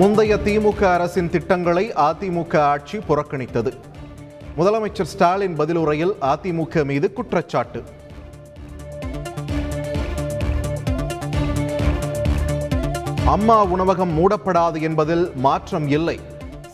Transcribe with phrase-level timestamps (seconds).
[0.00, 3.72] முந்தைய திமுக அரசின் திட்டங்களை அதிமுக ஆட்சி புறக்கணித்தது.
[4.58, 7.82] முதலமைச்சர் ஸ்டாலின் பதிலுரையில் அதிமுக மீது குற்றச்சாட்டு.
[13.26, 16.20] அம்மா உணவகம் மூடப்படாது என்பதில் மாற்றம் இல்லை.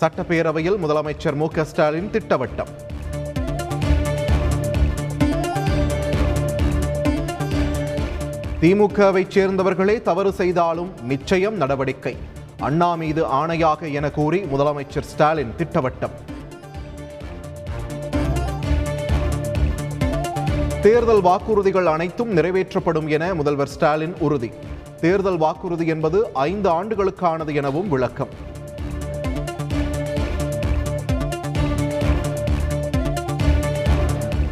[0.00, 2.72] சட்டப்பேரவையில் முதலமைச்சர் மு ஸ்டாலின் திட்டவட்டம்.
[8.60, 12.16] திமுகவைச் சேர்ந்தவர்களே தவறு செய்தாலும் நிச்சயம் நடவடிக்கை.
[12.58, 16.14] அண்ணா மீது ஆணையாக என கூறி முதலமைச்சர் ஸ்டாலின் திட்டவட்டம்.
[20.80, 24.50] தேர்தல் வாக்குறுதிகள் அனைத்தும் நிறைவேற்றப்படும் என முதல்வர் ஸ்டாலின் உறுதி.
[25.00, 28.28] தேர்தல் வாக்குறுதி என்பது ஐந்து ஆண்டுகளுக்கானது எனவும் விளக்கம்.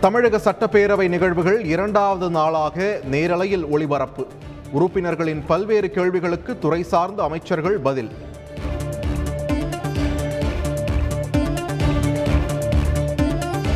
[0.00, 4.26] தமிழக சட்டப்பேரவை நிகழ்வுகள் இரண்டாவது நாளாக நேரலையில் ஒளிபரப்பு.
[4.72, 8.10] உறுப்பினர்களின் பல்வேறு கேள்விகளுக்கு துறை சார்ந்த அமைச்சர்கள் பதில்.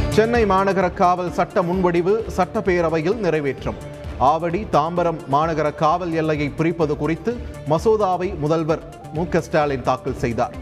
[0.09, 3.75] சென்னை மாநகர காவல் சட்ட முன்வடிவு சட்டப்பேரவையில் நிறைவேற்றம்.
[4.19, 7.37] ஆவடி தாம்பரம் மாநகர காவல் எல்லையை பிரிப்பது குறித்து
[7.69, 10.55] மசோதாவை முதல்வர் மு ஸ்டாலின் தாக்கல் செய்தார்.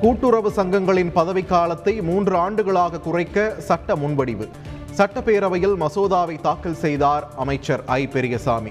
[0.00, 4.48] கூட்டுறவு சங்கங்களின் பதவிக்காலத்தை மூன்று ஆண்டுகளாக குறைக்க சட்ட முன்வடிவு.
[4.96, 8.06] சட்டப்பேரவையில் மசோதாவை தாக்கல் செய்தார் அமைச்சர் ஐ.
[8.06, 8.70] பெரியசாமி.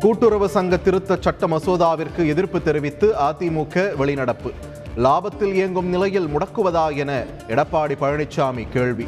[0.00, 4.52] கூட்டுறவு சங்க திருத்த சட்ட மசோதாவிற்கு எதிர்ப்பு தெரிவித்து அதிமுக வெளிநடப்பு.
[4.96, 9.06] லாபத்தில் இயங்கும் நிலையில் முடக்குவதா என எடப்பாடி பழனிசாமி கேள்வி.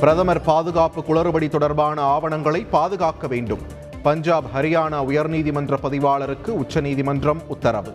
[0.00, 3.78] பிரதமர் பாதுகாப்பு குளறுபடி தொடர்பான ஆவணங்களை பாதுகாக்க வேண்டும்.
[4.02, 7.92] பஞ்சாப் ஹரியானா உயர்நீதிமன்ற பதிவாளருக்கு உச்சநீதிமன்றம் உத்தரவு.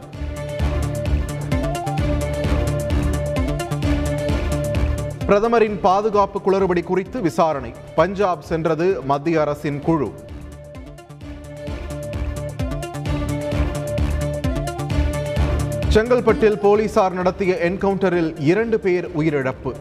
[5.26, 7.74] பிரதமரின் பாதுகாப்பு குளறுபடி குறித்து விசாரணை.
[7.96, 10.14] பஞ்சாப் சென்றது மத்திய அரசின் குழு.
[15.94, 19.74] செங்கல்பட்டில் போலீசார் நடத்திய என்கவுண்டரில் இரண்டு பேர் உயிரிழப்பு.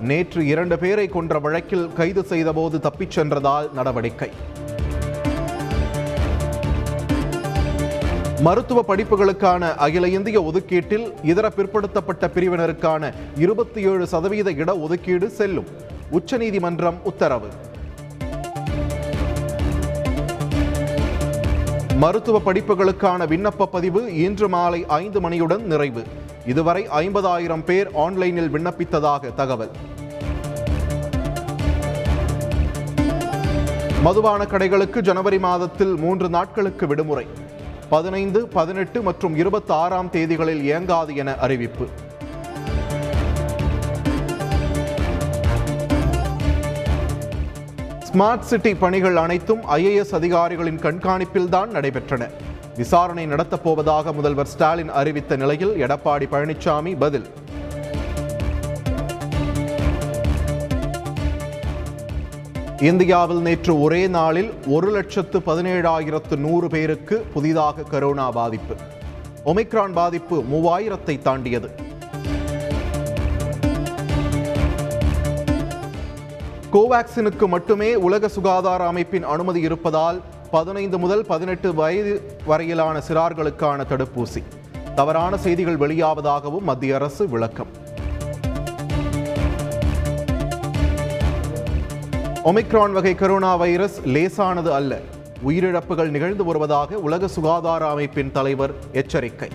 [0.00, 4.30] நேற்று இரண்டு பேரை கொன்ற வழக்கில் கைது செய்தபோது தப்பிச் சென்றதால் நடவடிக்கை.
[8.42, 15.66] மருத்துவ படிப்புகளுக்கான அகில இந்திய ஒதுக்கீட்டில் இதர பிற்படுத்தப்பட்ட பிரிவினருக்கான இருபத்தி ஏழு சதவீத இட ஒதுக்கீடு செல்லும்.
[16.10, 17.48] உச்சநீதிமன்றம் உத்தரவு.
[21.96, 26.02] மருத்துவ படிப்புகளுக்கான விண்ணப்ப பதிவு இன்று மாலை ஐந்து மணியுடன் நிறைவு.
[26.46, 29.70] இதுவரை ஐம்பதாயிரம் பேர் ஆன்லைனில் விண்ணப்பித்ததாக தகவல்.
[34.02, 37.26] மதுபான கடைகளுக்கு ஜனவரி மாதத்தில் மூன்று நாட்களுக்கு விடுமுறை.
[37.90, 41.86] பதினைந்து பதினெட்டு மற்றும் இருபத்தி ஆறாம் தேதிகளில் இயங்காது என அறிவிப்பு.
[48.08, 52.30] ஸ்மார்ட் சிட்டி பணிகள் அனைத்தும் ஐஏஎஸ் அதிகாரிகளின் கண்காணிப்பில் தான் நடைபெற்றன.
[52.76, 57.28] விசாரணை நடத்தப்போவதாக முதல்வர் ஸ்டாலின் அறிவித்த நிலையில் எடப்பாடி பழனிசாமி பதில்.
[62.80, 68.74] இந்தியாவில் நேற்று ஒரே நாளில் ஒரு லட்சத்து பதினேழாயிரத்து நூறு பேருக்கு புதிதாக கரோனா பாதிப்பு.
[69.44, 71.70] ஒமிக்ரான் பாதிப்பு மூவாயிரத்தை தாண்டியது.
[76.72, 84.42] கோவாக்சினுக்கு மட்டுமே உலக சுகாதார அமைப்பின் அனுமதி இருப்பதால் பதினைந்து முதல் பதினெட்டு வயது வரையிலான சிறார்களுக்கான தடுப்பூசி.
[84.94, 87.86] தவறான செய்திகள் வெளியாவதாகவும் மத்திய அரசு விளக்கம்.
[92.48, 94.98] ஒமிக்ரான் வகை கரோனா வைரஸ் லேசானது அல்ல.
[95.48, 99.48] உயிரிழப்புகள் நிகழ்ந்து வருவதாக உலக சுகாதார அமைப்பின் தலைவர் எச்சரிக்கை.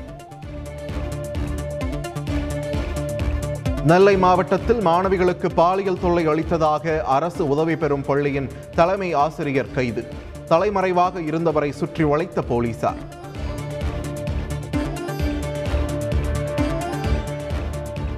[3.86, 10.08] நெல்லை மாவட்டத்தில் மாணவிகளுக்கு பாலியல் தொல்லை அளித்ததாக அரசு உதவி பெறும் பள்ளியின் தலைமை ஆசிரியர் கைது.
[10.48, 13.22] தலைமறைவாக இருந்தவரை சுற்றி வளைத்த போலீசார்.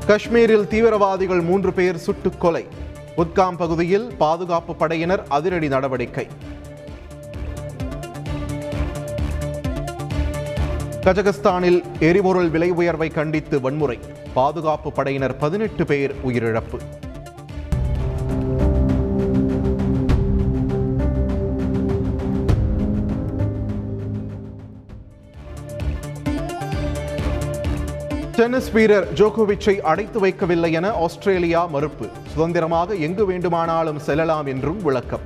[0.08, 2.68] காஷ்மீரில் தீவிரவாதிகள் மூன்று பேர் சுட்டுக் கொலை.
[3.18, 6.28] உத்காம் பகுதியில் பாதுகாப்பு படையினர் அதிரடி நடவடிக்கை.
[11.02, 14.00] கஜகஸ்தானில் எரிபொருள் விலை உயர்வை கண்டித்து வன்முறை.
[14.34, 16.80] பாதுகாப்பு படையினர் பதினெட்டு பேர் உயிரிழப்பு.
[28.38, 32.08] டென்னிஸ் வீரர் ஜோகோவிச்சை அடைத்து வைக்கவில்லை என ஆஸ்திரேலியா மறுப்பு.
[32.34, 35.20] சுதந்திரமாக எங்கு வேண்டுமானாலும் செல்லலாம் என்றும் விளக்கம்.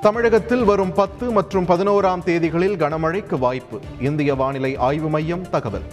[0.00, 3.80] தமிழகத்தில் வரும் பத்து மற்றும் பதினோராம் தேதிகளில் கனமழைக்கு வாய்ப்பு.
[4.00, 5.86] இந்திய வானிலை ஆய்வு மையம் தகவல்.